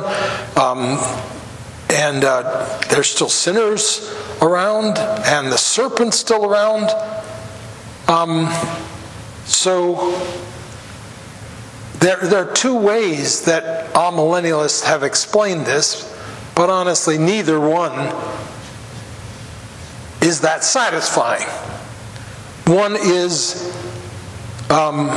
[0.58, 0.98] um,
[1.96, 6.90] and uh, there's still sinners around, and the serpent's still around.
[8.10, 8.52] Um,
[9.46, 10.12] so
[12.00, 16.14] there, there are two ways that amillennialists have explained this,
[16.54, 18.14] but honestly, neither one
[20.22, 21.48] is that satisfying.
[22.68, 23.74] One is
[24.70, 25.08] um,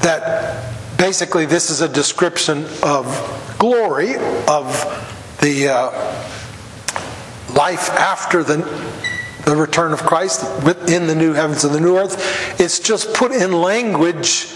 [0.00, 4.16] that basically this is a description of glory,
[4.46, 5.00] of
[5.40, 5.90] the uh,
[7.54, 8.56] life after the,
[9.44, 10.42] the return of Christ
[10.88, 12.60] in the new heavens and the new earth.
[12.60, 14.46] It's just put in language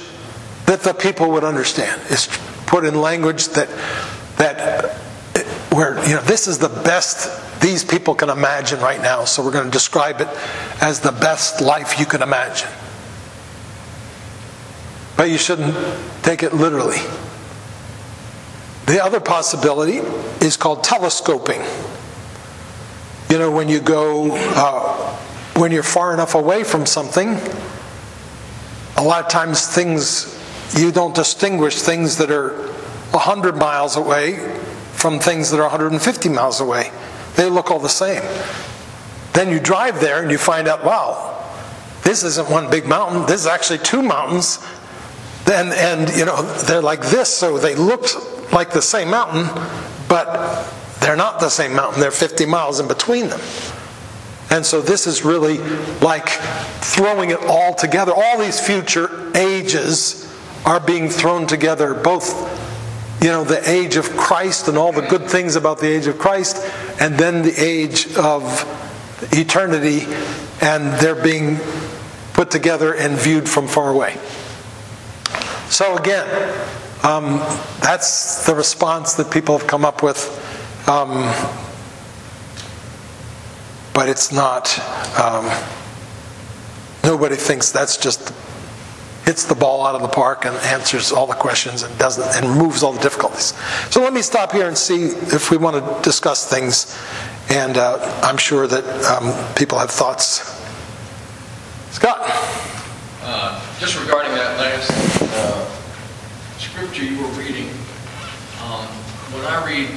[0.66, 2.00] that the people would understand.
[2.08, 2.28] It's
[2.66, 3.68] put in language that
[4.36, 4.94] that
[5.72, 9.24] where you know this is the best these people can imagine right now.
[9.24, 10.28] So we're going to describe it
[10.80, 12.68] as the best life you can imagine.
[15.16, 15.74] But you shouldn't
[16.22, 16.98] take it literally.
[18.86, 19.98] The other possibility
[20.44, 21.62] is called telescoping.
[23.30, 25.16] You know, when you go, uh,
[25.56, 27.38] when you're far enough away from something,
[28.96, 30.38] a lot of times things,
[30.76, 32.50] you don't distinguish things that are
[33.12, 34.36] 100 miles away
[34.92, 36.90] from things that are 150 miles away.
[37.36, 38.22] They look all the same.
[39.32, 41.42] Then you drive there and you find out, wow,
[42.02, 43.26] this isn't one big mountain.
[43.26, 44.64] This is actually two mountains.
[45.50, 48.06] And, and you know, they're like this, so they look
[48.54, 49.46] like the same mountain,
[50.08, 52.00] but they're not the same mountain.
[52.00, 53.40] They're 50 miles in between them.
[54.50, 55.58] And so this is really
[56.00, 58.12] like throwing it all together.
[58.14, 60.32] All these future ages
[60.64, 62.62] are being thrown together, both
[63.20, 66.18] you know, the age of Christ and all the good things about the age of
[66.18, 66.58] Christ,
[67.00, 68.44] and then the age of
[69.32, 70.02] eternity,
[70.60, 71.58] and they're being
[72.34, 74.18] put together and viewed from far away.
[75.70, 76.28] So, again,
[77.04, 77.38] um,
[77.80, 80.40] that's the response that people have come up with.
[80.88, 81.32] Um,
[83.92, 84.78] but it's not,
[85.18, 85.44] um,
[87.04, 88.34] nobody thinks that's just
[89.24, 92.56] hits the ball out of the park and answers all the questions and doesn't and
[92.56, 93.54] removes all the difficulties.
[93.90, 96.98] So let me stop here and see if we want to discuss things.
[97.48, 100.60] And uh, I'm sure that um, people have thoughts.
[101.92, 102.18] Scott.
[103.22, 104.90] Uh, just regarding that last
[105.22, 105.73] uh,
[106.64, 107.68] scripture you were reading,
[108.64, 108.88] um,
[109.36, 109.90] when I read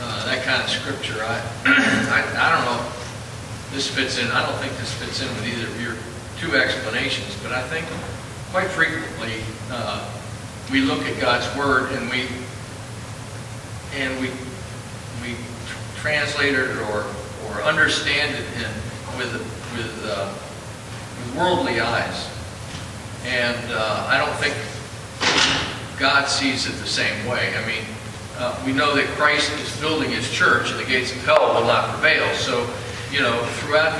[0.00, 1.36] uh, that kind of scripture, I,
[1.66, 2.92] I, I don't know
[3.72, 4.26] this fits in.
[4.28, 5.96] I don't think this fits in with either of your
[6.38, 7.86] two explanations, but I think
[8.50, 10.08] quite frequently uh,
[10.72, 12.26] we look at God's word and we
[13.94, 14.30] and we
[15.22, 15.36] we
[15.96, 17.04] translate it or
[17.46, 18.70] or understand it in,
[19.18, 19.32] with
[19.76, 20.32] with, uh,
[21.18, 22.28] with worldly eyes,
[23.26, 24.56] and uh, I don't think
[26.00, 27.54] God sees it the same way.
[27.54, 27.84] I mean,
[28.38, 31.66] uh, we know that Christ is building His church, and the gates of hell will
[31.66, 32.26] not prevail.
[32.36, 32.66] So,
[33.12, 33.92] you know, throughout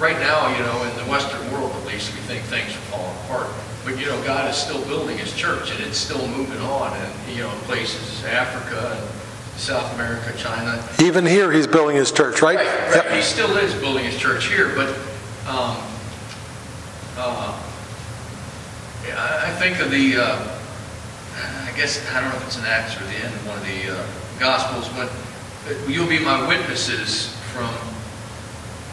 [0.00, 3.16] right now, you know, in the Western world at least, we think things are falling
[3.24, 3.48] apart.
[3.84, 6.96] But you know, God is still building His church, and it's still moving on.
[6.96, 10.84] And you know, places Africa and South America, China.
[11.00, 12.56] Even here, He's building His church, right?
[12.56, 12.66] Right.
[12.66, 13.04] right.
[13.04, 13.14] Yep.
[13.14, 14.88] He still is building His church here, but
[15.46, 15.76] um,
[17.16, 17.69] uh,
[19.16, 20.16] I think of the.
[20.16, 20.56] Uh,
[21.66, 23.64] I guess I don't know if it's an Acts or the end of one of
[23.64, 24.06] the uh,
[24.38, 25.10] Gospels, but
[25.88, 27.70] you'll be my witnesses from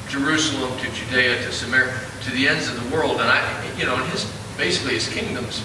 [0.08, 3.20] Jerusalem to Judea to Samaria to the ends of the world.
[3.20, 3.42] And I,
[3.78, 5.64] you know, his basically his kingdom's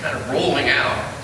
[0.00, 1.14] kind of rolling out.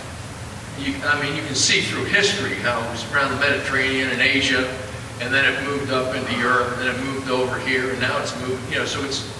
[0.78, 4.20] You, I mean, you can see through history how it was around the Mediterranean and
[4.20, 4.68] Asia,
[5.20, 8.20] and then it moved up into Europe, and then it moved over here, and now
[8.20, 8.60] it's moved.
[8.72, 9.30] You know, so it's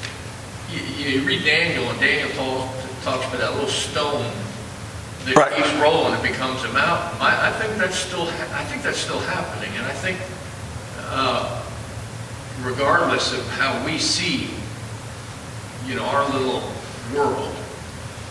[0.70, 0.80] you,
[1.20, 4.24] you read Daniel, and Daniel talks, talks about that little stone
[5.26, 5.54] that right.
[5.54, 7.20] keeps rolling and becomes a mountain.
[7.20, 10.18] I, I, think that's still I think that's still happening, and I think.
[11.10, 11.60] Uh,
[12.62, 14.50] regardless of how we see,
[15.86, 16.62] you know, our little
[17.14, 17.54] world.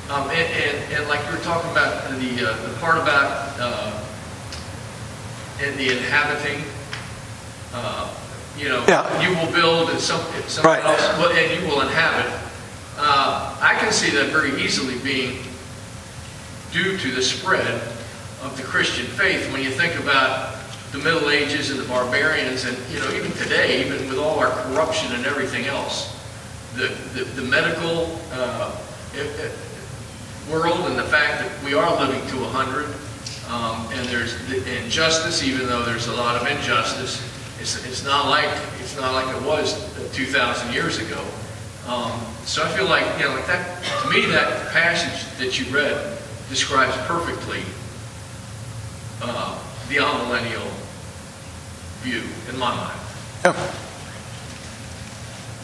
[0.10, 4.04] Um, and, and, and, like you were talking about the, uh, the part about uh,
[5.62, 6.64] and the inhabiting,
[7.74, 8.14] uh,
[8.58, 9.22] you know, yeah.
[9.22, 10.84] you will build and some, someone right.
[10.84, 12.43] else, and you will inhabit.
[12.98, 15.40] Uh, I can see that very easily being
[16.72, 17.82] due to the spread
[18.44, 19.52] of the Christian faith.
[19.52, 20.56] When you think about
[20.91, 24.52] the Middle Ages and the barbarians, and you know, even today, even with all our
[24.64, 26.16] corruption and everything else,
[26.76, 28.76] the the, the medical uh,
[30.50, 32.86] world and the fact that we are living to 100,
[33.50, 37.22] um, and there's the injustice, even though there's a lot of injustice.
[37.60, 39.74] It's, it's not like it's not like it was
[40.14, 41.24] 2,000 years ago.
[41.88, 42.12] Um,
[42.46, 43.84] so I feel like you know, like that.
[44.04, 46.18] To me, that passage that you read
[46.50, 47.62] describes perfectly
[49.22, 49.60] uh,
[49.90, 50.68] the amillennial
[52.02, 53.00] view in my mind.
[53.46, 53.74] Yeah.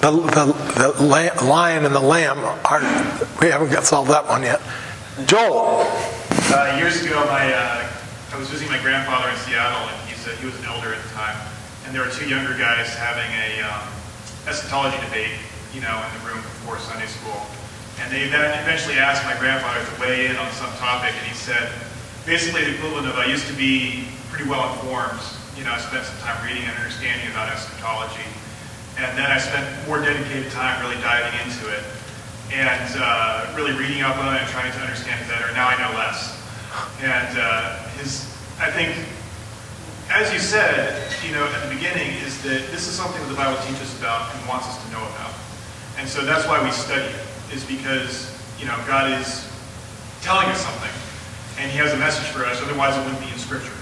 [0.02, 2.80] The, the, the lion and the lamb are,
[3.42, 4.62] we haven't got solved that one yet.
[5.26, 5.84] Joel.
[6.52, 7.90] Uh, years ago, my uh,
[8.32, 11.04] I was visiting my grandfather in Seattle, and he's a, he was an elder at
[11.04, 11.36] the time.
[11.86, 13.90] And there were two younger guys having a um,
[14.48, 15.36] eschatology debate,
[15.74, 17.42] you know, in the room before Sunday school.
[18.02, 21.70] And they eventually asked my grandfather to weigh in on some topic, and he said,
[22.26, 25.20] basically the equivalent of I used to be pretty well informed.
[25.58, 28.24] You know, I spent some time reading and understanding about eschatology.
[28.98, 31.84] And then I spent more dedicated time really diving into it
[32.52, 35.52] and uh, really reading up on it and trying to understand it better.
[35.54, 36.36] Now I know less.
[37.02, 38.28] And uh, his,
[38.60, 38.96] I think,
[40.12, 43.36] as you said, you know, at the beginning, is that this is something that the
[43.38, 45.39] Bible teaches about and wants us to know about.
[46.00, 47.20] And so that's why we study it,
[47.54, 49.44] is because, you know, God is
[50.22, 50.92] telling us something
[51.60, 53.76] and he has a message for us, otherwise it wouldn't be in Scripture.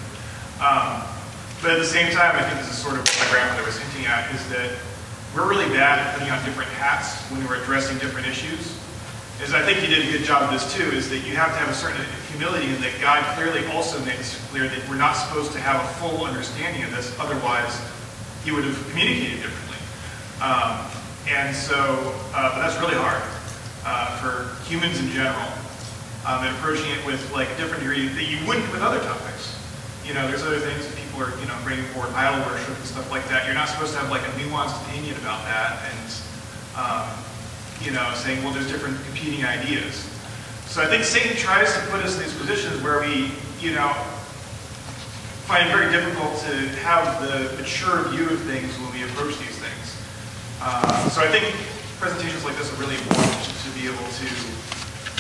[0.57, 1.05] Um,
[1.61, 3.78] but at the same time, I think this is sort of what my grandmother was
[3.78, 4.74] hinting at, is that
[5.38, 8.74] we're really bad at putting on different hats when we're addressing different issues.
[9.38, 11.53] Is I think you did a good job of this too, is that you have
[11.53, 12.01] to have a certain
[12.34, 15.88] humility and that God clearly also makes clear that we're not supposed to have a
[16.01, 17.78] full understanding of this, otherwise
[18.41, 19.78] he would have communicated differently.
[20.41, 20.82] Um,
[21.28, 23.21] and so, uh, but that's really hard
[23.84, 25.47] uh, for humans in general
[26.25, 29.55] um, and approaching it with like a different degree that you wouldn't with other topics.
[30.05, 32.86] You know, there's other things that people are, you know, bringing forward, idol worship and
[32.86, 33.45] stuff like that.
[33.45, 36.07] You're not supposed to have like a nuanced opinion about that and,
[36.80, 37.07] um,
[37.84, 40.07] you know, saying, well, there's different competing ideas.
[40.67, 43.91] So I think Satan tries to put us in these positions where we, you know,
[45.43, 49.57] find it very difficult to have the mature view of things when we approach these.
[50.62, 51.53] Uh, so I think
[51.99, 54.28] presentations like this are really important to be able to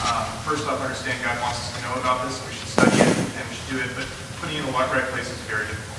[0.05, 3.07] um, first off, understand God wants us to know about this, we should study it,
[3.07, 4.05] and we should do it, but
[4.39, 5.97] putting it in the right place is very difficult.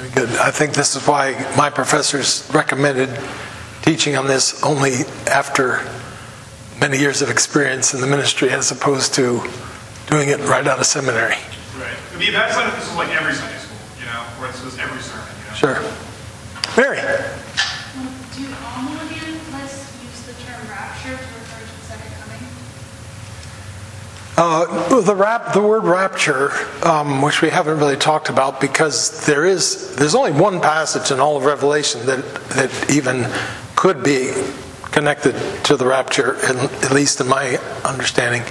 [0.00, 0.38] Very good.
[0.40, 3.10] I think this is why my professors recommended
[3.82, 5.80] teaching on this only after
[6.80, 9.42] many years of experience in the ministry as opposed to
[10.06, 11.36] doing it right out of seminary.
[11.78, 11.92] Right.
[11.92, 14.20] It would be a bad sign if this was like every Sunday school, you know,
[14.40, 15.56] where this was every sermon, you know?
[15.56, 15.78] Sure.
[16.76, 16.98] Mary.
[18.34, 22.42] Do amillennialists use the term rapture to refer to the second coming?
[24.36, 26.50] Uh, the rap, the word rapture,
[26.82, 31.20] um, which we haven't really talked about, because there is there's only one passage in
[31.20, 33.28] all of Revelation that that even
[33.76, 34.32] could be
[34.90, 38.42] connected to the rapture, at, at least in my understanding.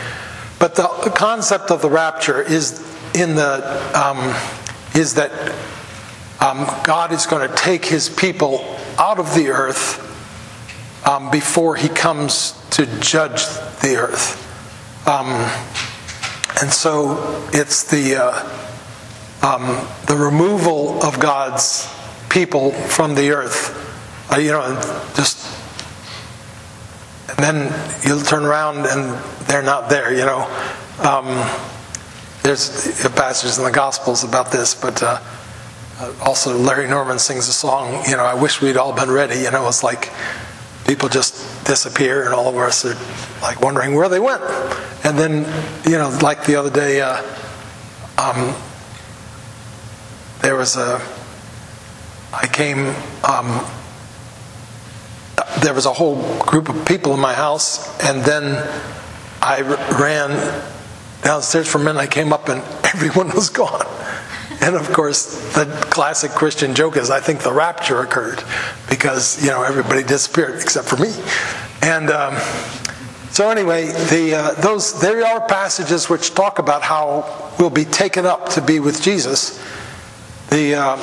[0.58, 2.80] But the concept of the rapture is
[3.14, 4.34] in the um,
[4.96, 5.32] is that
[6.40, 10.00] um, God is going to take His people out of the earth
[11.06, 13.46] um, before He comes to judge
[13.82, 14.40] the earth.
[15.06, 15.28] Um,
[16.62, 17.18] and so
[17.52, 21.94] it's the uh, um, the removal of God's
[22.30, 23.80] people from the earth.
[24.32, 24.62] Uh, you know,
[25.16, 25.46] just
[27.30, 30.14] and then you'll turn around and they're not there.
[30.14, 30.44] You know,
[31.00, 31.26] um,
[32.44, 35.02] there's passages in the Gospels about this, but.
[35.04, 35.22] Uh,
[36.22, 39.40] also, Larry Norman sings a song, you know, I wish we'd all been ready.
[39.40, 40.12] You know, it's like
[40.86, 41.36] people just
[41.66, 42.96] disappear and all of us are
[43.42, 44.42] like wondering where they went.
[45.04, 45.46] And then,
[45.86, 47.22] you know, like the other day, uh,
[48.18, 48.56] um,
[50.42, 51.02] there was a,
[52.34, 52.94] I came,
[53.24, 53.66] um,
[55.62, 58.58] there was a whole group of people in my house, and then
[59.42, 60.32] I ran
[61.22, 62.00] downstairs for a minute.
[62.00, 62.62] I came up, and
[62.94, 63.86] everyone was gone.
[64.64, 68.42] And of course, the classic Christian joke is, I think the rapture occurred
[68.90, 71.14] because you know everybody disappeared except for me.
[71.82, 72.38] And um,
[73.30, 78.26] so anyway, the uh, those there are passages which talk about how we'll be taken
[78.26, 79.62] up to be with Jesus.
[80.50, 81.02] The um,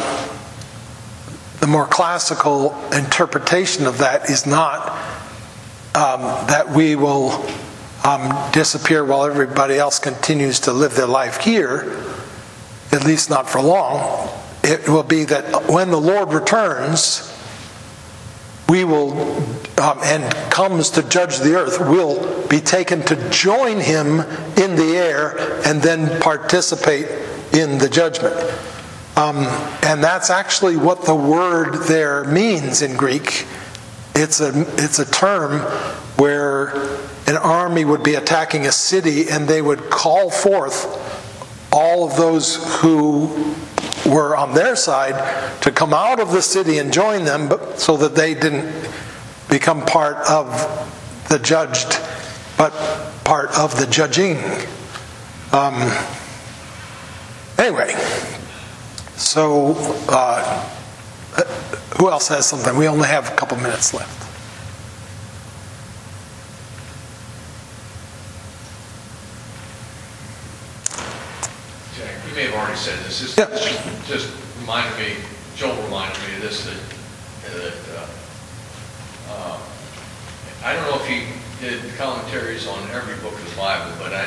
[1.60, 4.88] the more classical interpretation of that is not
[5.94, 7.44] um, that we will
[8.04, 12.02] um, disappear while everybody else continues to live their life here
[12.92, 14.28] at least not for long,
[14.62, 17.26] it will be that when the Lord returns,
[18.68, 19.12] we will,
[19.80, 24.20] um, and comes to judge the earth, will be taken to join him
[24.56, 25.36] in the air
[25.66, 27.06] and then participate
[27.52, 28.34] in the judgment.
[29.16, 29.38] Um,
[29.82, 33.46] and that's actually what the word there means in Greek.
[34.14, 35.60] It's a, it's a term
[36.16, 36.76] where
[37.26, 40.99] an army would be attacking a city and they would call forth
[41.72, 43.54] all of those who
[44.06, 48.14] were on their side to come out of the city and join them so that
[48.14, 48.88] they didn't
[49.48, 50.48] become part of
[51.28, 51.98] the judged,
[52.56, 52.72] but
[53.24, 54.36] part of the judging.
[55.52, 55.74] Um,
[57.58, 57.94] anyway,
[59.16, 59.74] so
[60.08, 60.68] uh,
[61.98, 62.76] who else has something?
[62.76, 64.20] We only have a couple minutes left.
[72.29, 73.46] you may have already said this, this Yeah.
[73.52, 74.28] just- just
[74.60, 75.16] reminded me,
[75.56, 77.74] Joel reminded me of this, that, that,
[79.28, 79.56] uh, uh,
[80.64, 81.26] I don't know if he
[81.60, 84.24] did commentaries on every book of the Bible, but I,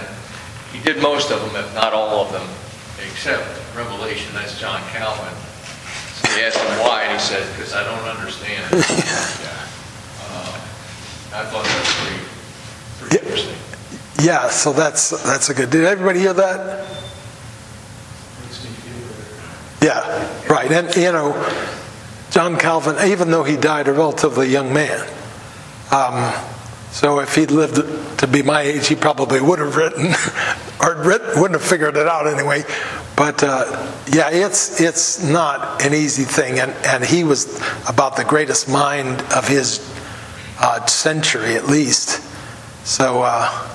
[0.72, 2.48] he did most of them, if not all of them,
[3.10, 3.44] except
[3.76, 5.34] Revelation, that's John Calvin.
[6.22, 8.64] So he asked him why, and he said, because I don't understand.
[10.26, 10.60] Uh,
[11.36, 12.26] I thought that was pretty,
[13.00, 13.22] pretty Yeah.
[13.22, 13.58] interesting.
[14.26, 17.03] Yeah, so that's, that's a good, did everybody hear that?
[19.84, 21.34] Yeah, right, and, you know,
[22.32, 25.06] John Calvin, even though he died a relatively young man,
[25.92, 26.34] um,
[26.92, 30.06] so if he'd lived to be my age, he probably would have written,
[30.82, 32.64] or writ, wouldn't have figured it out anyway.
[33.18, 38.24] But uh, yeah, it's it's not an easy thing, and and he was about the
[38.24, 39.80] greatest mind of his
[40.60, 42.22] uh, century, at least.
[42.86, 43.24] So.
[43.24, 43.70] Uh,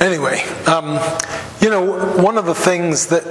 [0.00, 1.00] Anyway, um,
[1.60, 1.82] you know,
[2.22, 3.24] one of the things that,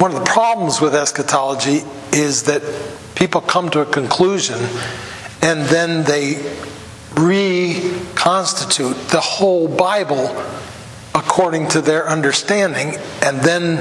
[0.00, 1.82] one of the problems with eschatology
[2.12, 2.62] is that
[3.14, 4.58] people come to a conclusion
[5.42, 6.36] and then they
[7.14, 10.28] reconstitute the whole Bible
[11.14, 13.76] according to their understanding, and then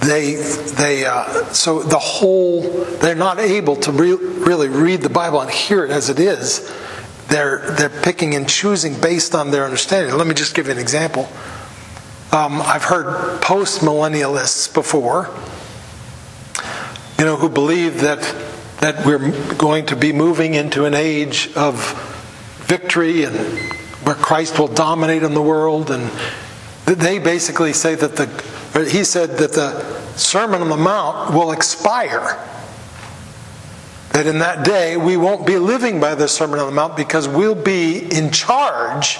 [0.00, 0.34] they
[0.76, 2.62] they uh, so the whole
[3.00, 6.70] they're not able to re- really read the Bible and hear it as it is.
[7.28, 10.16] They're they're picking and choosing based on their understanding.
[10.16, 11.28] Let me just give you an example.
[12.32, 15.28] Um, I've heard post millennialists before,
[17.18, 18.20] you know, who believe that
[18.78, 21.74] that we're going to be moving into an age of
[22.68, 23.34] victory and
[24.04, 26.08] where Christ will dominate in the world, and
[26.84, 29.82] they basically say that the he said that the
[30.16, 32.38] Sermon on the Mount will expire.
[34.12, 37.26] That in that day we won't be living by the Sermon on the Mount because
[37.26, 39.18] we'll be in charge.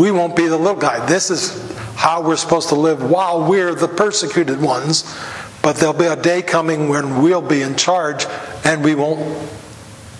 [0.00, 1.04] We won't be the little guy.
[1.04, 1.73] This is
[2.04, 5.10] how we're supposed to live while we're the persecuted ones.
[5.62, 8.26] But there'll be a day coming when we'll be in charge
[8.62, 9.50] and we won't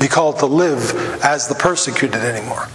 [0.01, 2.68] be called to live as the persecuted anymore.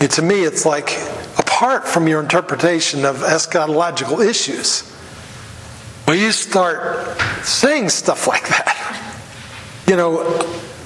[0.00, 0.98] To me, it's like
[1.38, 4.82] apart from your interpretation of eschatological issues,
[6.04, 9.24] when you start saying stuff like that,
[9.86, 10.22] you know,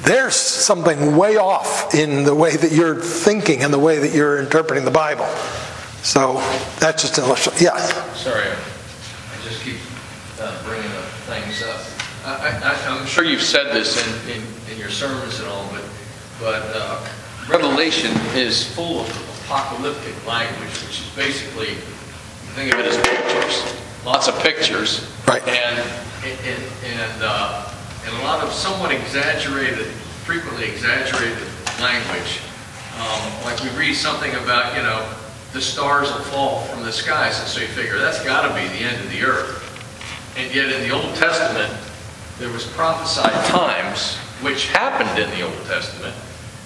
[0.03, 4.41] there's something way off in the way that you're thinking and the way that you're
[4.41, 5.27] interpreting the Bible.
[6.03, 6.35] So
[6.81, 7.65] that's just an illustration.
[7.65, 7.79] Yeah.
[8.15, 9.77] Sorry, I just keep
[10.41, 11.81] uh, bringing up things up.
[12.27, 15.85] I, I, I'm sure you've said this in, in, in your sermons and all, but,
[16.41, 17.09] but uh,
[17.49, 21.75] Revelation is full of apocalyptic language, which is basically,
[22.55, 25.09] think of it as pictures, lots of pictures.
[25.27, 25.47] Right.
[25.47, 25.79] And,
[26.25, 27.73] and, and, uh,
[28.05, 29.87] and a lot of somewhat exaggerated,
[30.27, 31.47] frequently exaggerated
[31.81, 32.41] language.
[32.99, 35.09] Um, like we read something about, you know,
[35.53, 38.67] the stars will fall from the skies, and so you figure that's got to be
[38.69, 39.59] the end of the earth.
[40.37, 41.73] And yet in the Old Testament,
[42.39, 46.15] there was prophesied times which happened in the Old Testament,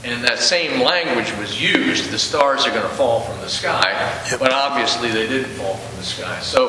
[0.04, 2.10] and that same language was used.
[2.10, 5.96] The stars are going to fall from the sky, but obviously they didn't fall from
[5.98, 6.38] the sky.
[6.40, 6.68] So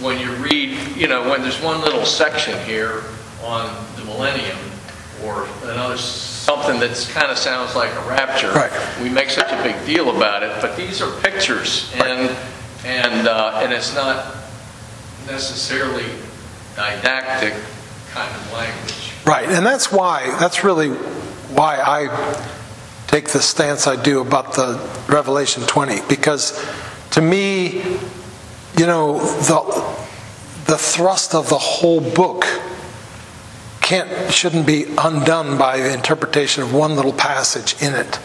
[0.00, 3.04] when you read, you know, when there's one little section here
[3.44, 4.58] on the millennium,
[5.24, 5.98] or another
[6.50, 8.72] something that kind of sounds like a rapture, Right.
[9.00, 10.52] we make such a big deal about it.
[10.60, 12.36] But these are pictures, and
[12.84, 14.34] and uh, and it's not
[15.26, 16.06] necessarily
[16.76, 17.54] didactic
[18.10, 19.12] kind of language.
[19.24, 20.88] Right, and that's why, that's really
[21.54, 22.08] why I
[23.06, 26.58] take the stance I do about the Revelation 20, because
[27.12, 27.82] to me,
[28.76, 29.60] you know, the,
[30.66, 32.44] the thrust of the whole book
[33.90, 38.20] can't, shouldn't be undone by the interpretation of one little passage in it.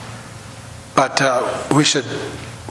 [0.96, 2.06] But uh, we should,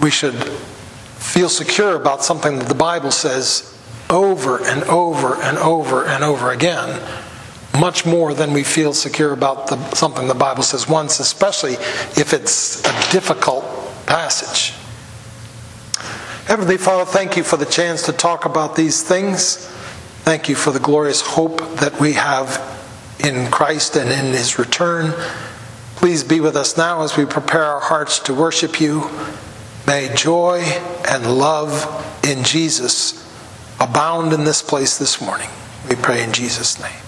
[0.00, 3.76] we should feel secure about something that the Bible says
[4.08, 7.02] over and over and over and over again,
[7.76, 12.32] much more than we feel secure about the, something the Bible says once, especially if
[12.32, 13.64] it's a difficult
[14.06, 14.72] passage.
[16.46, 19.66] Heavenly Father, thank you for the chance to talk about these things.
[20.22, 22.73] Thank you for the glorious hope that we have
[23.18, 25.12] in Christ and in his return.
[25.96, 29.10] Please be with us now as we prepare our hearts to worship you.
[29.86, 30.60] May joy
[31.08, 31.84] and love
[32.24, 33.22] in Jesus
[33.80, 35.50] abound in this place this morning.
[35.88, 37.03] We pray in Jesus' name.